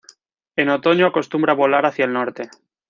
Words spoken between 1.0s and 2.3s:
acostumbra volar hacia el